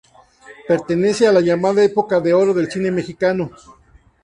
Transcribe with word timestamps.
Pertenece 0.67 1.27
a 1.27 1.31
la 1.31 1.41
llamada 1.41 1.83
Época 1.83 2.19
de 2.19 2.33
oro 2.33 2.55
del 2.55 2.71
cine 2.71 2.89
mexicano. 2.89 3.51